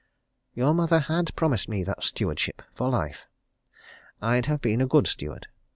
[0.55, 3.27] Your mother had promised me that stewardship for life.
[4.19, 5.45] I'd have been a good steward.